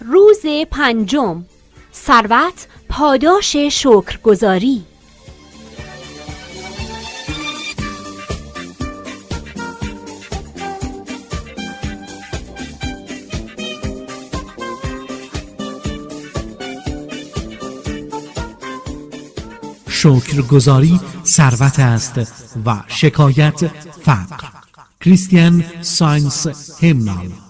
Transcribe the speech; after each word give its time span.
روز 0.00 0.42
پنجم 0.70 1.44
ثروت 1.94 2.66
پاداش 2.88 3.56
شکرگزاری. 3.56 4.82
شکرگزاری 19.88 21.00
ثروت 21.24 21.78
است 21.78 22.18
و 22.66 22.82
شکایت 22.88 23.66
فقر 24.04 24.48
کریستیان 25.00 25.64
ساینس 25.82 26.46
همنال 26.84 27.49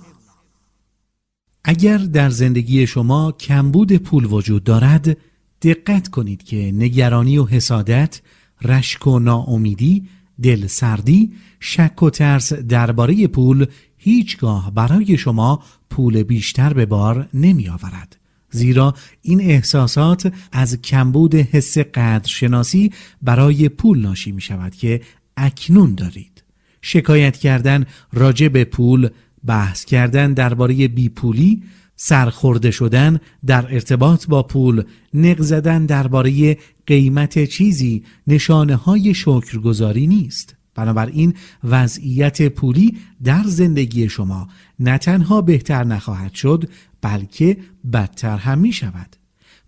اگر 1.70 1.98
در 1.98 2.30
زندگی 2.30 2.86
شما 2.86 3.32
کمبود 3.32 3.96
پول 3.96 4.24
وجود 4.24 4.64
دارد 4.64 5.16
دقت 5.62 6.08
کنید 6.08 6.42
که 6.42 6.72
نگرانی 6.74 7.38
و 7.38 7.44
حسادت 7.44 8.20
رشک 8.62 9.06
و 9.06 9.18
ناامیدی 9.18 10.08
دل 10.42 10.66
سردی 10.66 11.32
شک 11.60 12.02
و 12.02 12.10
ترس 12.10 12.52
درباره 12.52 13.26
پول 13.26 13.66
هیچگاه 13.96 14.70
برای 14.74 15.18
شما 15.18 15.62
پول 15.90 16.22
بیشتر 16.22 16.72
به 16.72 16.86
بار 16.86 17.28
نمی 17.34 17.68
آورد. 17.68 18.16
زیرا 18.50 18.94
این 19.22 19.40
احساسات 19.40 20.32
از 20.52 20.82
کمبود 20.82 21.34
حس 21.34 21.78
قدرشناسی 21.78 22.92
برای 23.22 23.68
پول 23.68 24.00
ناشی 24.00 24.32
می 24.32 24.40
شود 24.40 24.74
که 24.74 25.00
اکنون 25.36 25.94
دارید. 25.94 26.44
شکایت 26.82 27.36
کردن 27.36 27.86
راجع 28.12 28.48
به 28.48 28.64
پول 28.64 29.08
بحث 29.46 29.84
کردن 29.84 30.32
درباره 30.32 30.88
بیپولی 30.88 31.62
سرخورده 31.96 32.70
شدن 32.70 33.20
در 33.46 33.74
ارتباط 33.74 34.26
با 34.26 34.42
پول 34.42 34.82
نق 35.14 35.42
زدن 35.42 35.86
درباره 35.86 36.58
قیمت 36.86 37.44
چیزی 37.44 38.04
نشانه 38.26 38.76
های 38.76 39.14
شکرگزاری 39.14 40.06
نیست. 40.06 40.56
بنابراین 40.74 41.34
وضعیت 41.64 42.48
پولی 42.48 42.98
در 43.24 43.42
زندگی 43.46 44.08
شما 44.08 44.48
نه 44.78 44.98
تنها 44.98 45.40
بهتر 45.40 45.84
نخواهد 45.84 46.34
شد 46.34 46.70
بلکه 47.02 47.56
بدتر 47.92 48.36
هم 48.36 48.58
می 48.58 48.72
شود 48.72 49.16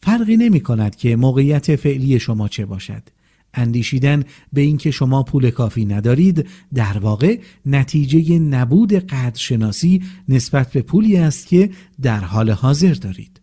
فرقی 0.02 0.36
نمی 0.36 0.60
کند 0.60 0.96
که 0.96 1.16
موقعیت 1.16 1.76
فعلی 1.76 2.20
شما 2.20 2.48
چه 2.48 2.66
باشد. 2.66 3.02
اندیشیدن 3.54 4.24
به 4.52 4.60
اینکه 4.60 4.90
شما 4.90 5.22
پول 5.22 5.50
کافی 5.50 5.84
ندارید 5.84 6.46
در 6.74 6.98
واقع 6.98 7.38
نتیجه 7.66 8.38
نبود 8.38 8.92
قدرشناسی 8.92 10.02
نسبت 10.28 10.72
به 10.72 10.82
پولی 10.82 11.16
است 11.16 11.46
که 11.46 11.70
در 12.02 12.20
حال 12.20 12.50
حاضر 12.50 12.94
دارید. 12.94 13.40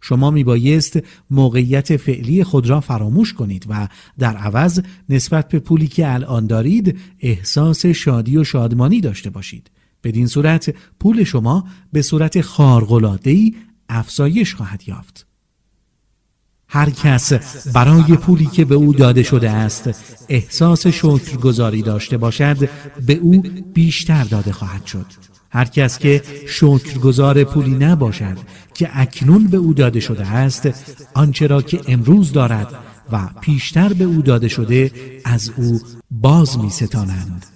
شما 0.00 0.30
می 0.30 0.44
بایست 0.44 0.98
موقعیت 1.30 1.96
فعلی 1.96 2.44
خود 2.44 2.70
را 2.70 2.80
فراموش 2.80 3.34
کنید 3.34 3.66
و 3.68 3.88
در 4.18 4.36
عوض 4.36 4.80
نسبت 5.08 5.48
به 5.48 5.58
پولی 5.58 5.86
که 5.86 6.14
الان 6.14 6.46
دارید 6.46 6.98
احساس 7.20 7.86
شادی 7.86 8.36
و 8.36 8.44
شادمانی 8.44 9.00
داشته 9.00 9.30
باشید. 9.30 9.70
بدین 10.04 10.26
صورت 10.26 10.74
پول 11.00 11.24
شما 11.24 11.64
به 11.92 12.02
صورت 12.02 12.40
خارق‌العاده‌ای 12.40 13.54
افزایش 13.88 14.54
خواهد 14.54 14.88
یافت. 14.88 15.29
هر 16.72 16.90
کس 16.90 17.32
برای 17.72 18.16
پولی 18.16 18.46
که 18.46 18.64
به 18.64 18.74
او 18.74 18.92
داده 18.92 19.22
شده 19.22 19.50
است 19.50 19.90
احساس 20.28 20.86
شکرگزاری 20.86 21.82
داشته 21.82 22.16
باشد 22.16 22.68
به 23.06 23.14
او 23.14 23.42
بیشتر 23.74 24.24
داده 24.24 24.52
خواهد 24.52 24.86
شد 24.86 25.06
هر 25.50 25.64
کس 25.64 25.98
که 25.98 26.22
شکرگزار 26.48 27.44
پولی 27.44 27.70
نباشد 27.70 28.38
که 28.74 28.90
اکنون 28.92 29.46
به 29.46 29.56
او 29.56 29.74
داده 29.74 30.00
شده 30.00 30.26
است 30.26 30.68
آنچه 31.14 31.46
را 31.46 31.62
که 31.62 31.80
امروز 31.88 32.32
دارد 32.32 32.74
و 33.12 33.28
پیشتر 33.40 33.92
به 33.92 34.04
او 34.04 34.22
داده 34.22 34.48
شده 34.48 34.90
از 35.24 35.50
او 35.56 35.80
باز 36.10 36.58
می 36.58 36.70
ستانند. 36.70 37.46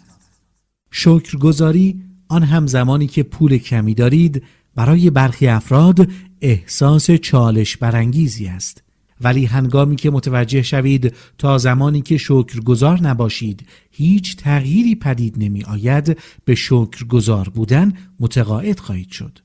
شکرگزاری 0.90 2.00
آن 2.28 2.42
هم 2.42 2.66
زمانی 2.66 3.06
که 3.06 3.22
پول 3.22 3.58
کمی 3.58 3.94
دارید 3.94 4.42
برای 4.74 5.10
برخی 5.10 5.48
افراد 5.48 6.08
احساس 6.40 7.10
چالش 7.10 7.76
برانگیزی 7.76 8.46
است 8.46 8.83
ولی 9.20 9.44
هنگامی 9.44 9.96
که 9.96 10.10
متوجه 10.10 10.62
شوید 10.62 11.14
تا 11.38 11.58
زمانی 11.58 12.02
که 12.02 12.16
شکرگزار 12.16 13.00
نباشید 13.00 13.66
هیچ 13.90 14.36
تغییری 14.36 14.94
پدید 14.94 15.34
نمی 15.38 15.62
آید 15.62 16.18
به 16.44 16.54
شکرگزار 16.54 17.48
بودن 17.48 17.92
متقاعد 18.20 18.80
خواهید 18.80 19.10
شد. 19.10 19.38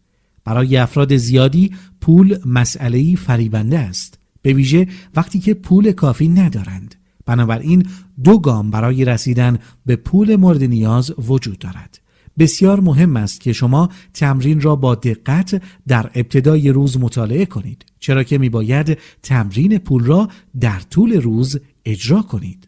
برای 0.46 0.78
افراد 0.78 1.18
زیادی 1.18 1.72
پول 2.02 2.40
مسئله 2.46 3.16
فریبنده 3.16 3.80
است. 3.80 4.20
به 4.42 4.54
ویژه 4.54 4.88
وقتی 5.16 5.40
که 5.40 5.54
پول 5.54 5.92
کافی 5.92 6.28
ندارند. 6.28 6.96
بنابراین 7.26 7.86
دو 8.24 8.40
گام 8.40 8.72
برای 8.72 9.06
رسیدن 9.06 9.60
به 9.86 9.96
پول 9.96 10.36
مورد 10.36 10.64
نیاز 10.64 11.12
وجود 11.28 11.60
دارد. 11.60 12.00
بسیار 12.40 12.80
مهم 12.80 13.18
است 13.18 13.42
که 13.42 13.54
شما 13.54 13.90
تمرین 14.14 14.62
را 14.62 14.76
با 14.76 14.96
دقت 14.96 15.62
در 15.88 16.12
ابتدای 16.16 16.70
روز 16.70 16.98
مطالعه 16.98 17.46
کنید. 17.46 17.86
چرا 18.00 18.24
که 18.24 18.38
می 18.38 18.50
باید 18.50 18.98
تمرین 19.24 19.78
پول 19.78 20.04
را 20.04 20.30
در 20.60 20.80
طول 20.80 21.22
روز 21.22 21.60
اجرا 21.86 22.22
کنید. 22.22 22.68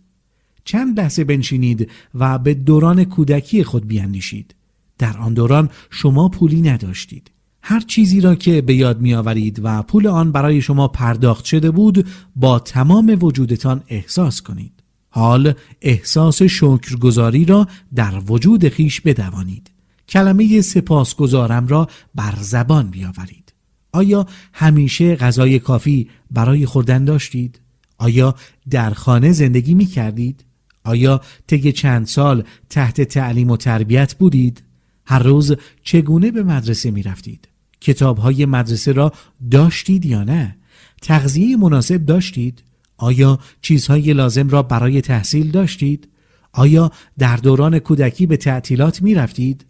چند 0.65 0.99
لحظه 0.99 1.23
بنشینید 1.23 1.89
و 2.15 2.39
به 2.39 2.53
دوران 2.53 3.03
کودکی 3.03 3.63
خود 3.63 3.87
بیاندیشید 3.87 4.55
در 4.97 5.17
آن 5.17 5.33
دوران 5.33 5.69
شما 5.89 6.29
پولی 6.29 6.61
نداشتید. 6.61 7.31
هر 7.63 7.79
چیزی 7.79 8.21
را 8.21 8.35
که 8.35 8.61
به 8.61 8.75
یاد 8.75 9.01
می 9.01 9.13
آورید 9.13 9.59
و 9.63 9.83
پول 9.83 10.07
آن 10.07 10.31
برای 10.31 10.61
شما 10.61 10.87
پرداخت 10.87 11.45
شده 11.45 11.71
بود 11.71 12.07
با 12.35 12.59
تمام 12.59 13.17
وجودتان 13.21 13.83
احساس 13.87 14.41
کنید. 14.41 14.71
حال 15.09 15.53
احساس 15.81 16.41
شکرگزاری 16.41 17.45
را 17.45 17.67
در 17.95 18.21
وجود 18.27 18.69
خیش 18.69 19.01
بدوانید. 19.01 19.71
کلمه 20.09 20.61
سپاسگزارم 20.61 21.67
را 21.67 21.87
بر 22.15 22.33
زبان 22.39 22.89
بیاورید. 22.89 23.50
آیا 23.91 24.25
همیشه 24.53 25.15
غذای 25.15 25.59
کافی 25.59 26.09
برای 26.31 26.65
خوردن 26.65 27.05
داشتید؟ 27.05 27.61
آیا 27.97 28.35
در 28.69 28.89
خانه 28.89 29.31
زندگی 29.31 29.73
می 29.73 29.85
کردید؟ 29.85 30.45
آیا 30.83 31.21
طی 31.47 31.71
چند 31.71 32.05
سال 32.05 32.43
تحت 32.69 33.01
تعلیم 33.01 33.51
و 33.51 33.57
تربیت 33.57 34.13
بودید؟ 34.13 34.63
هر 35.05 35.23
روز 35.23 35.55
چگونه 35.83 36.31
به 36.31 36.43
مدرسه 36.43 36.91
می 36.91 37.03
رفتید؟ 37.03 37.47
کتاب 37.81 38.17
های 38.17 38.45
مدرسه 38.45 38.91
را 38.91 39.11
داشتید 39.51 40.05
یا 40.05 40.23
نه؟ 40.23 40.57
تغذیه 41.01 41.57
مناسب 41.57 42.05
داشتید؟ 42.05 42.63
آیا 42.97 43.39
چیزهای 43.61 44.13
لازم 44.13 44.49
را 44.49 44.63
برای 44.63 45.01
تحصیل 45.01 45.51
داشتید؟ 45.51 46.07
آیا 46.53 46.91
در 47.17 47.37
دوران 47.37 47.79
کودکی 47.79 48.25
به 48.25 48.37
تعطیلات 48.37 49.01
می 49.01 49.15
رفتید؟ 49.15 49.65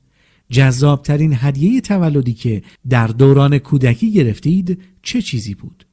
جذابترین 0.51 1.34
هدیه 1.35 1.81
تولدی 1.81 2.34
که 2.34 2.62
در 2.89 3.07
دوران 3.07 3.57
کودکی 3.57 4.12
گرفتید 4.12 4.81
چه 5.03 5.22
چیزی 5.22 5.53
بود؟ 5.53 5.85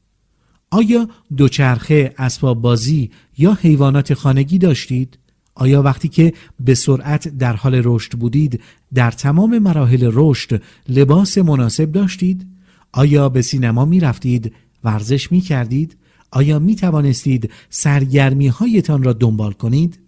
آیا 0.71 1.09
دوچرخه، 1.37 2.15
اسباب 2.19 2.61
بازی 2.61 3.11
یا 3.39 3.59
حیوانات 3.63 4.15
خانگی 4.15 4.59
داشتید؟ 4.59 5.19
آیا 5.55 5.83
وقتی 5.83 6.09
که 6.09 6.33
به 6.61 6.75
سرعت 6.75 7.29
در 7.29 7.57
حال 7.57 7.81
رشد 7.85 8.13
بودید 8.13 8.61
در 8.95 9.11
تمام 9.11 9.59
مراحل 9.59 10.11
رشد 10.13 10.63
لباس 10.89 11.39
مناسب 11.39 11.93
داشتید؟ 11.93 12.47
آیا 12.93 13.29
به 13.29 13.43
سینما 13.43 13.85
می 13.85 14.01
رفتید؟ 14.01 14.53
ورزش 14.85 15.33
می 15.33 15.41
کردید؟ 15.41 15.97
آیا 16.31 16.59
می 16.59 16.77
توانستید 16.77 17.51
سرگرمی 17.71 18.49
هایتان 18.49 19.03
را 19.03 19.13
دنبال 19.13 19.53
کنید؟ 19.53 19.99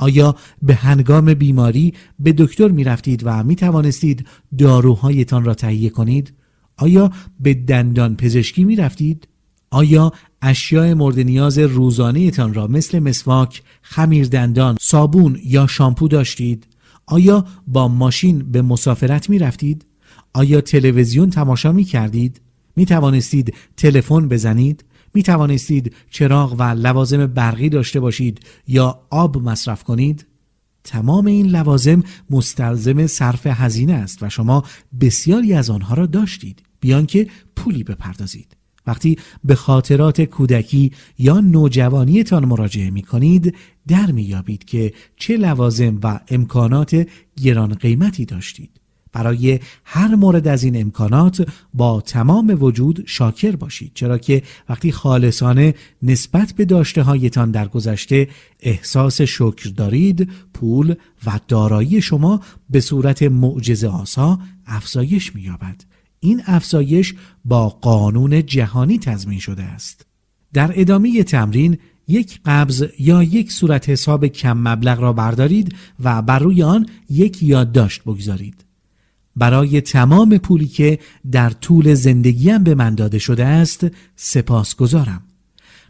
آیا 0.00 0.34
به 0.62 0.74
هنگام 0.74 1.34
بیماری 1.34 1.94
به 2.18 2.32
دکتر 2.32 2.68
می 2.68 2.84
رفتید 2.84 3.22
و 3.24 3.44
می 3.44 3.56
توانستید 3.56 4.26
داروهایتان 4.58 5.44
را 5.44 5.54
تهیه 5.54 5.90
کنید؟ 5.90 6.32
آیا 6.76 7.10
به 7.40 7.54
دندان 7.54 8.16
پزشکی 8.16 8.64
می 8.64 8.76
رفتید؟ 8.76 9.28
آیا 9.70 10.12
اشیاء 10.42 10.94
مورد 10.94 11.20
نیاز 11.20 11.58
روزانه 11.58 12.30
تان 12.30 12.54
را 12.54 12.66
مثل 12.66 12.98
مسواک، 12.98 13.62
خمیر 13.82 14.26
دندان، 14.26 14.76
صابون 14.80 15.40
یا 15.44 15.66
شامپو 15.66 16.08
داشتید؟ 16.08 16.66
آیا 17.06 17.44
با 17.66 17.88
ماشین 17.88 18.38
به 18.38 18.62
مسافرت 18.62 19.30
می 19.30 19.38
رفتید؟ 19.38 19.86
آیا 20.32 20.60
تلویزیون 20.60 21.30
تماشا 21.30 21.72
می 21.72 21.84
کردید؟ 21.84 22.40
می 22.76 22.86
توانستید 22.86 23.54
تلفن 23.76 24.28
بزنید؟ 24.28 24.84
می 25.14 25.22
توانستید 25.22 25.94
چراغ 26.10 26.56
و 26.58 26.62
لوازم 26.62 27.26
برقی 27.26 27.68
داشته 27.68 28.00
باشید 28.00 28.40
یا 28.68 29.00
آب 29.10 29.42
مصرف 29.42 29.84
کنید؟ 29.84 30.26
تمام 30.84 31.26
این 31.26 31.46
لوازم 31.46 32.02
مستلزم 32.30 33.06
صرف 33.06 33.46
هزینه 33.46 33.92
است 33.92 34.22
و 34.22 34.28
شما 34.28 34.64
بسیاری 35.00 35.54
از 35.54 35.70
آنها 35.70 35.94
را 35.94 36.06
داشتید 36.06 36.62
بیان 36.80 37.06
که 37.06 37.26
پولی 37.56 37.84
بپردازید. 37.84 38.56
وقتی 38.86 39.18
به 39.44 39.54
خاطرات 39.54 40.20
کودکی 40.20 40.92
یا 41.18 41.40
نوجوانیتان 41.40 42.44
مراجعه 42.44 42.90
می 42.90 43.02
کنید 43.02 43.54
در 43.88 44.10
می 44.10 44.22
یابید 44.22 44.64
که 44.64 44.92
چه 45.16 45.36
لوازم 45.36 45.98
و 46.02 46.20
امکانات 46.28 47.08
گران 47.42 47.74
قیمتی 47.74 48.24
داشتید. 48.24 48.80
برای 49.12 49.60
هر 49.84 50.14
مورد 50.14 50.48
از 50.48 50.64
این 50.64 50.80
امکانات 50.80 51.48
با 51.74 52.00
تمام 52.00 52.56
وجود 52.60 53.02
شاکر 53.06 53.56
باشید. 53.56 53.92
چرا 53.94 54.18
که 54.18 54.42
وقتی 54.68 54.92
خالصانه 54.92 55.74
نسبت 56.02 56.52
به 56.52 56.64
داشته 56.64 57.02
هایتان 57.02 57.50
در 57.50 57.68
گذشته 57.68 58.28
احساس 58.60 59.20
شکر 59.20 59.70
دارید 59.76 60.28
پول 60.54 60.94
و 61.26 61.40
دارایی 61.48 62.02
شما 62.02 62.40
به 62.70 62.80
صورت 62.80 63.22
معجزه 63.22 63.88
آسا 63.88 64.38
افزایش 64.66 65.34
می‌یابد. 65.34 65.84
این 66.20 66.42
افزایش 66.46 67.14
با 67.44 67.68
قانون 67.68 68.46
جهانی 68.46 68.98
تضمین 68.98 69.38
شده 69.38 69.62
است. 69.62 70.06
در 70.52 70.72
ادامه 70.74 71.22
تمرین 71.22 71.78
یک 72.08 72.40
قبض 72.44 72.84
یا 72.98 73.22
یک 73.22 73.52
صورت 73.52 73.88
حساب 73.88 74.26
کم 74.26 74.58
مبلغ 74.58 75.00
را 75.00 75.12
بردارید 75.12 75.74
و 76.04 76.22
بر 76.22 76.38
روی 76.38 76.62
آن 76.62 76.86
یک 77.10 77.42
یادداشت 77.42 78.02
بگذارید. 78.02 78.69
برای 79.40 79.80
تمام 79.80 80.38
پولی 80.38 80.66
که 80.66 80.98
در 81.32 81.50
طول 81.50 81.94
زندگیم 81.94 82.64
به 82.64 82.74
من 82.74 82.94
داده 82.94 83.18
شده 83.18 83.44
است 83.44 83.86
سپاس 84.16 84.76
گذارم. 84.76 85.22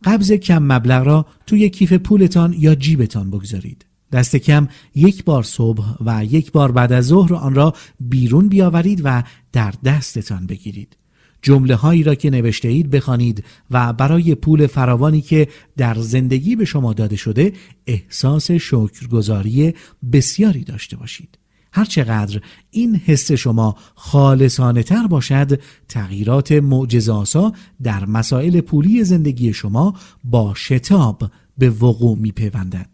قبض 0.04 0.32
کم 0.32 0.62
مبلغ 0.62 1.06
را 1.06 1.26
توی 1.46 1.70
کیف 1.70 1.92
پولتان 1.92 2.54
یا 2.58 2.74
جیبتان 2.74 3.30
بگذارید. 3.30 3.86
دست 4.12 4.36
کم 4.36 4.68
یک 4.94 5.24
بار 5.24 5.42
صبح 5.42 5.84
و 6.04 6.24
یک 6.24 6.52
بار 6.52 6.72
بعد 6.72 6.92
از 6.92 7.06
ظهر 7.06 7.34
آن 7.34 7.54
را 7.54 7.74
بیرون 8.00 8.48
بیاورید 8.48 9.00
و 9.04 9.22
در 9.52 9.74
دستتان 9.84 10.46
بگیرید. 10.46 10.96
جمله 11.42 11.74
هایی 11.74 12.02
را 12.02 12.14
که 12.14 12.30
نوشته 12.30 12.68
اید 12.68 12.90
بخوانید 12.90 13.44
و 13.70 13.92
برای 13.92 14.34
پول 14.34 14.66
فراوانی 14.66 15.20
که 15.20 15.48
در 15.76 15.94
زندگی 15.94 16.56
به 16.56 16.64
شما 16.64 16.92
داده 16.92 17.16
شده 17.16 17.52
احساس 17.86 18.50
شکرگزاری 18.50 19.74
بسیاری 20.12 20.64
داشته 20.64 20.96
باشید. 20.96 21.39
هرچقدر 21.72 22.40
این 22.70 22.96
حس 22.96 23.32
شما 23.32 23.76
خالصانه 23.94 24.82
تر 24.82 25.06
باشد 25.06 25.60
تغییرات 25.88 26.52
معجزاسا 26.52 27.52
در 27.82 28.06
مسائل 28.06 28.60
پولی 28.60 29.04
زندگی 29.04 29.52
شما 29.52 29.94
با 30.24 30.54
شتاب 30.54 31.30
به 31.58 31.70
وقوع 31.70 32.18
می 32.18 32.32
پیوندد. 32.32 32.88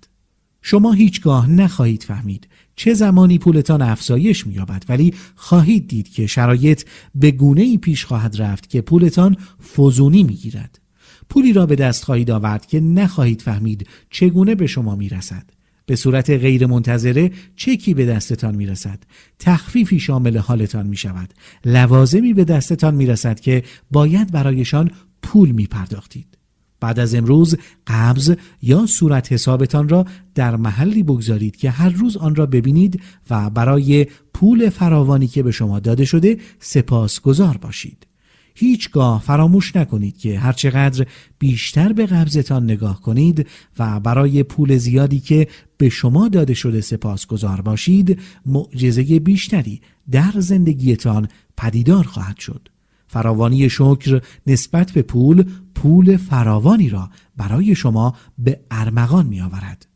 شما 0.62 0.93
هیچگاه 0.93 1.50
نخواهید 1.50 2.02
فهمید 2.02 2.49
چه 2.76 2.94
زمانی 2.94 3.38
پولتان 3.38 3.82
افزایش 3.82 4.46
مییابد 4.46 4.84
ولی 4.88 5.14
خواهید 5.37 5.88
دید 5.88 6.08
که 6.08 6.26
شرایط 6.26 6.84
به 7.14 7.31
گونه 7.31 7.62
ای 7.62 7.78
پیش 7.78 8.05
خواهد 8.05 8.43
رفت 8.43 8.70
که 8.70 8.81
پولتان 8.81 9.37
فزونی 9.76 10.23
می‌گیرد 10.23 10.81
پولی 11.28 11.52
را 11.52 11.67
به 11.67 11.76
دست 11.76 12.05
خواهید 12.05 12.31
آورد 12.31 12.67
که 12.67 12.81
نخواهید 12.81 13.43
فهمید 13.43 13.88
چگونه 14.11 14.55
به 14.55 14.67
شما 14.67 14.96
می‌رسد 14.96 15.55
به 15.86 15.96
صورت 15.96 16.30
غیر 16.30 16.66
منتظره 16.66 17.30
چکی 17.56 17.94
به 17.94 18.06
دستتان 18.06 18.54
می‌رسد. 18.54 18.98
تخفیفی 19.38 20.00
شامل 20.00 20.36
حالتان 20.36 20.86
می 20.86 20.96
شود 20.96 21.34
لوازمی 21.64 22.34
به 22.34 22.44
دستتان 22.44 22.94
می‌رسد 22.94 23.40
که 23.40 23.62
باید 23.90 24.32
برایشان 24.32 24.90
پول 25.22 25.50
می 25.50 25.66
پرداختید 25.66 26.26
بعد 26.80 26.98
از 26.98 27.14
امروز 27.14 27.56
قبض 27.86 28.34
یا 28.62 28.86
صورت 28.86 29.32
حسابتان 29.32 29.88
را 29.88 30.06
در 30.34 30.56
محلی 30.56 31.02
بگذارید 31.02 31.56
که 31.56 31.70
هر 31.70 31.88
روز 31.88 32.16
آن 32.16 32.34
را 32.34 32.46
ببینید 32.46 33.00
و 33.30 33.50
برای 33.50 34.06
پول 34.34 34.68
فراوانی 34.68 35.26
که 35.26 35.42
به 35.42 35.50
شما 35.50 35.80
داده 35.80 36.04
شده 36.04 36.38
سپاسگزار 36.60 37.56
باشید. 37.56 38.05
هیچگاه 38.58 39.22
فراموش 39.22 39.76
نکنید 39.76 40.18
که 40.18 40.38
هرچقدر 40.38 41.06
بیشتر 41.38 41.92
به 41.92 42.06
قبضتان 42.06 42.64
نگاه 42.64 43.00
کنید 43.00 43.46
و 43.78 44.00
برای 44.00 44.42
پول 44.42 44.76
زیادی 44.76 45.20
که 45.20 45.48
به 45.78 45.88
شما 45.88 46.28
داده 46.28 46.54
شده 46.54 46.80
سپاسگزار 46.80 47.60
باشید 47.60 48.20
معجزه 48.46 49.20
بیشتری 49.20 49.80
در 50.10 50.32
زندگیتان 50.36 51.28
پدیدار 51.56 52.04
خواهد 52.04 52.38
شد. 52.38 52.68
فراوانی 53.06 53.70
شکر 53.70 54.20
نسبت 54.46 54.90
به 54.90 55.02
پول 55.02 55.44
پول 55.74 56.16
فراوانی 56.16 56.88
را 56.88 57.10
برای 57.36 57.74
شما 57.74 58.14
به 58.38 58.60
ارمغان 58.70 59.26
می 59.26 59.40
آورد. 59.40 59.86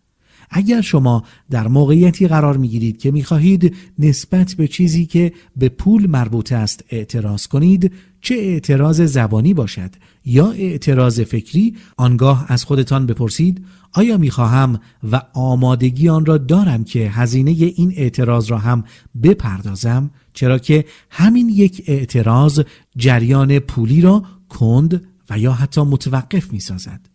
اگر 0.51 0.81
شما 0.81 1.25
در 1.51 1.69
موقعیتی 1.69 2.29
قرار 2.29 2.57
می 2.57 2.69
گیرید 2.69 2.99
که 2.99 3.11
می 3.11 3.25
خواهید 3.25 3.77
نسبت 3.99 4.55
به 4.55 4.69
چیزی 4.69 5.07
که 5.07 5.33
به 5.57 5.69
پول 5.69 6.07
مربوط 6.07 6.53
است 6.53 6.85
اعتراض 6.91 7.47
کنید 7.47 7.93
چه 8.21 8.35
اعتراض 8.35 9.01
زبانی 9.01 9.55
باشد 9.55 9.91
یا 10.25 10.51
اعتراض 10.51 11.21
فکری 11.21 11.77
آنگاه 11.97 12.47
از 12.49 12.65
خودتان 12.65 13.07
بپرسید 13.07 13.65
آیا 13.93 14.17
می 14.17 14.31
خواهم 14.31 14.81
و 15.13 15.23
آمادگی 15.35 16.09
آن 16.09 16.27
را 16.27 16.39
دارم 16.39 16.85
که 16.85 16.99
هزینه 17.11 17.51
این 17.51 17.93
اعتراض 17.97 18.51
را 18.51 18.59
هم 18.59 18.85
بپردازم 19.23 20.11
چرا 20.33 20.59
که 20.59 20.85
همین 21.11 21.49
یک 21.49 21.85
اعتراض 21.87 22.61
جریان 22.97 23.59
پولی 23.59 24.01
را 24.01 24.23
کند 24.49 25.05
و 25.31 25.39
یا 25.39 25.53
حتی 25.53 25.81
متوقف 25.81 26.53
می 26.53 26.61
سازد. 26.61 27.10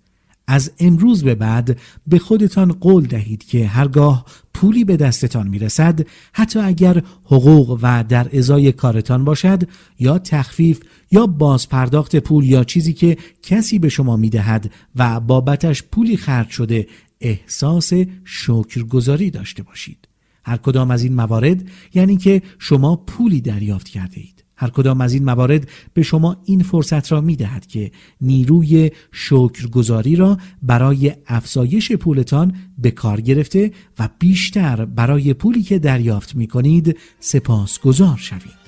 از 0.48 0.72
امروز 0.80 1.24
به 1.24 1.36
بعد 1.36 1.80
به 2.08 2.20
خودتان 2.20 2.72
قول 2.72 3.06
دهید 3.06 3.44
که 3.44 3.68
هرگاه 3.68 4.26
پولی 4.54 4.84
به 4.84 4.98
دستتان 4.98 5.48
می 5.48 5.60
رسد 5.60 6.08
حتی 6.34 6.60
اگر 6.60 7.04
حقوق 7.24 7.80
و 7.82 8.04
در 8.10 8.38
ازای 8.38 8.72
کارتان 8.72 9.26
باشد 9.26 9.64
یا 10.00 10.20
تخفیف 10.20 10.80
یا 11.12 11.28
بازپرداخت 11.28 12.16
پول 12.16 12.46
یا 12.46 12.64
چیزی 12.64 12.94
که 12.94 13.18
کسی 13.44 13.80
به 13.80 13.90
شما 13.90 14.18
می 14.18 14.30
دهد 14.30 14.72
و 14.96 15.20
بابتش 15.20 15.84
پولی 15.84 16.18
خرج 16.18 16.50
شده 16.50 16.88
احساس 17.22 17.94
شکرگزاری 18.26 19.32
داشته 19.32 19.64
باشید. 19.64 20.08
هر 20.46 20.58
کدام 20.58 20.92
از 20.92 21.04
این 21.04 21.16
موارد 21.16 21.64
یعنی 21.94 22.18
که 22.18 22.42
شما 22.60 22.96
پولی 22.96 23.42
دریافت 23.42 23.90
کرده 23.90 24.20
اید. 24.20 24.45
هر 24.58 24.70
کدام 24.70 25.02
از 25.02 25.14
این 25.14 25.26
موارد 25.26 25.70
به 25.94 26.04
شما 26.04 26.38
این 26.46 26.64
فرصت 26.64 27.12
را 27.12 27.22
می 27.22 27.36
دهد 27.36 27.68
که 27.68 27.92
نیروی 28.22 28.92
شکرگزاری 29.12 30.16
را 30.16 30.38
برای 30.62 31.14
افزایش 31.28 31.92
پولتان 31.92 32.56
به 32.78 32.92
کار 32.92 33.22
گرفته 33.22 33.72
و 34.00 34.10
بیشتر 34.20 34.86
برای 34.86 35.34
پولی 35.34 35.64
که 35.64 35.80
دریافت 35.80 36.36
می 36.36 36.48
کنید 36.48 36.98
سپاسگزار 37.20 38.18
شوید. 38.18 38.65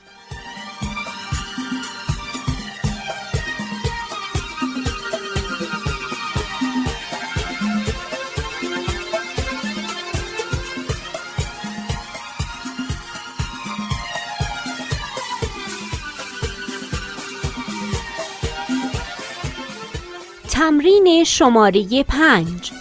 تمرین 20.57 21.23
شماره 21.23 22.03
پنج. 22.03 22.71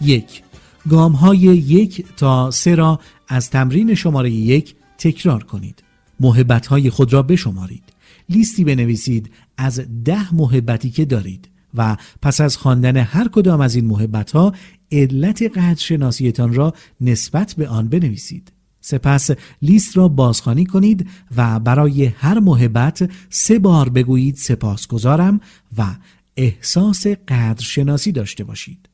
یک. 0.00 0.42
گام 0.88 1.12
های 1.12 1.38
یک 1.38 2.04
تا 2.16 2.50
سه 2.50 2.74
را 2.74 3.00
از 3.28 3.50
تمرین 3.50 3.94
شماره 3.94 4.30
یک 4.30 4.74
تکرار 4.98 5.42
کنید. 5.42 5.82
محبت 6.20 6.66
های 6.66 6.90
خود 6.90 7.12
را 7.12 7.22
بشمارید. 7.22 7.99
لیستی 8.30 8.64
بنویسید 8.64 9.30
از 9.56 9.80
ده 10.04 10.34
محبتی 10.34 10.90
که 10.90 11.04
دارید 11.04 11.48
و 11.74 11.96
پس 12.22 12.40
از 12.40 12.56
خواندن 12.56 12.96
هر 12.96 13.28
کدام 13.28 13.60
از 13.60 13.74
این 13.74 13.84
محبت 13.84 14.30
ها 14.30 14.54
علت 14.92 15.42
قدرشناسیتان 15.42 16.54
را 16.54 16.74
نسبت 17.00 17.54
به 17.58 17.68
آن 17.68 17.88
بنویسید. 17.88 18.52
سپس 18.80 19.30
لیست 19.62 19.96
را 19.96 20.08
بازخوانی 20.08 20.66
کنید 20.66 21.08
و 21.36 21.60
برای 21.60 22.04
هر 22.04 22.40
محبت 22.40 23.10
سه 23.30 23.58
بار 23.58 23.88
بگویید 23.88 24.36
سپاسگزارم 24.36 25.40
و 25.78 25.96
احساس 26.36 27.06
قدرشناسی 27.06 28.12
داشته 28.12 28.44
باشید. 28.44 28.88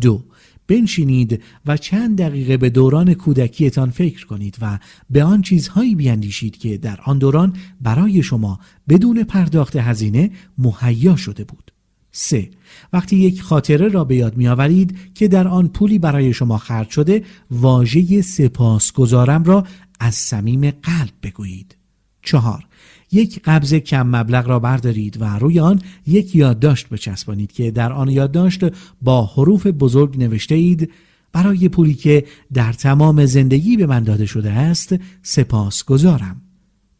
دو 0.00 0.24
بنشینید 0.68 1.42
و 1.66 1.76
چند 1.76 2.18
دقیقه 2.18 2.56
به 2.56 2.70
دوران 2.70 3.14
کودکیتان 3.14 3.90
فکر 3.90 4.26
کنید 4.26 4.56
و 4.60 4.78
به 5.10 5.24
آن 5.24 5.42
چیزهایی 5.42 5.94
بیندیشید 5.94 6.56
که 6.56 6.78
در 6.78 7.00
آن 7.04 7.18
دوران 7.18 7.56
برای 7.80 8.22
شما 8.22 8.60
بدون 8.88 9.24
پرداخت 9.24 9.76
هزینه 9.76 10.30
مهیا 10.58 11.16
شده 11.16 11.44
بود. 11.44 11.72
3. 12.12 12.50
وقتی 12.92 13.16
یک 13.16 13.42
خاطره 13.42 13.88
را 13.88 14.04
به 14.04 14.16
یاد 14.16 14.36
میآورید 14.36 14.98
که 15.14 15.28
در 15.28 15.48
آن 15.48 15.68
پولی 15.68 15.98
برای 15.98 16.32
شما 16.32 16.58
خرج 16.58 16.90
شده 16.90 17.24
واژه 17.50 18.22
سپاسگزارم 18.22 19.44
را 19.44 19.64
از 20.00 20.14
صمیم 20.14 20.70
قلب 20.70 21.12
بگویید. 21.22 21.76
چهار 22.22 22.64
یک 23.12 23.40
قبض 23.44 23.74
کم 23.74 24.06
مبلغ 24.06 24.48
را 24.48 24.58
بردارید 24.58 25.20
و 25.20 25.38
روی 25.38 25.60
آن 25.60 25.80
یک 26.06 26.36
یادداشت 26.36 26.88
بچسبانید 26.88 27.52
که 27.52 27.70
در 27.70 27.92
آن 27.92 28.08
یادداشت 28.08 28.60
با 29.02 29.26
حروف 29.26 29.66
بزرگ 29.66 30.18
نوشته 30.18 30.54
اید 30.54 30.90
برای 31.32 31.68
پولی 31.68 31.94
که 31.94 32.24
در 32.52 32.72
تمام 32.72 33.26
زندگی 33.26 33.76
به 33.76 33.86
من 33.86 34.02
داده 34.02 34.26
شده 34.26 34.50
است 34.50 34.94
سپاس 35.22 35.84
گذارم. 35.84 36.42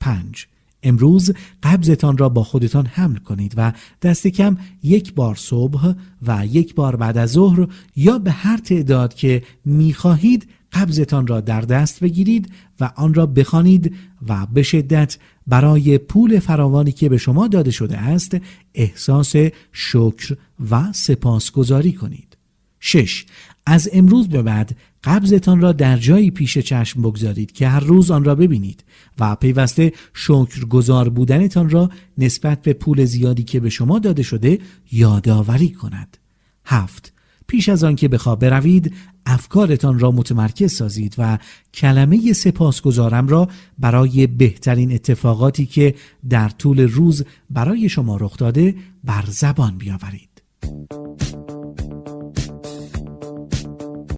پنج 0.01 0.47
امروز 0.83 1.33
قبضتان 1.63 2.19
را 2.19 2.29
با 2.29 2.45
خودتان 2.45 2.87
حمل 2.87 3.17
کنید 3.17 3.55
و 3.57 3.73
دست 4.03 4.27
کم 4.27 4.57
یک 4.83 5.15
بار 5.15 5.35
صبح 5.35 5.95
و 6.27 6.47
یک 6.47 6.75
بار 6.75 6.97
بعد 6.97 7.19
از 7.19 7.31
ظهر 7.31 7.67
یا 7.97 8.19
به 8.19 8.31
هر 8.31 8.57
تعداد 8.57 9.15
که 9.15 9.43
می‌خواهید 9.65 10.49
قبضتان 10.77 11.27
را 11.27 11.41
در 11.41 11.61
دست 11.61 12.01
بگیرید 12.01 12.53
و 12.81 12.93
آن 12.97 13.15
را 13.15 13.27
بخوانید 13.27 13.95
و 14.29 14.47
به 14.47 14.63
شدت 14.63 15.19
برای 15.47 15.99
پول 15.99 16.39
فراوانی 16.39 16.93
که 16.93 17.09
به 17.09 17.19
شما 17.19 17.49
داده 17.49 17.71
شده 17.71 17.99
است 17.99 18.37
احساس 18.75 19.35
شکر 19.73 20.37
و 20.71 20.93
سپاسگزاری 20.93 21.93
کنید. 21.93 22.37
6. 22.81 23.25
از 23.67 23.89
امروز 23.93 24.29
به 24.29 24.43
بعد 24.43 24.77
قبضتان 25.05 25.61
را 25.61 25.73
در 25.73 25.97
جایی 25.97 26.31
پیش 26.31 26.59
چشم 26.59 27.03
بگذارید 27.03 27.53
که 27.53 27.69
هر 27.69 27.81
روز 27.81 28.11
آن 28.11 28.25
را 28.25 28.35
ببینید 28.35 28.85
و 29.19 29.37
پیوسته 29.37 29.93
شکرگزار 30.15 31.09
بودنتان 31.09 31.71
را 31.71 31.91
نسبت 32.19 32.63
به 32.63 32.73
پول 32.73 33.05
زیادی 33.05 33.43
که 33.43 33.61
به 33.61 33.71
شما 33.71 33.99
داده 33.99 34.23
شده 34.23 34.59
یادآوری 34.93 35.69
کند. 35.69 36.17
هفت 36.65 37.16
پیش 37.47 37.69
از 37.69 37.85
آن 37.85 37.97
که 37.97 38.09
به 38.09 38.19
خواب 38.19 38.41
بروید 38.41 38.93
افکارتان 39.27 39.99
را 39.99 40.11
متمرکز 40.11 40.73
سازید 40.73 41.15
و 41.19 41.39
کلمه 41.75 42.33
سپاسگزارم 42.33 43.29
را 43.29 43.49
برای 43.79 44.27
بهترین 44.27 44.93
اتفاقاتی 44.93 45.67
که 45.67 45.95
در 46.29 46.49
طول 46.49 46.81
روز 46.81 47.25
برای 47.51 47.89
شما 47.89 48.17
رخ 48.17 48.37
داده 48.37 48.75
بر 49.05 49.25
زبان 49.29 49.79
بیاورید. 49.79 50.43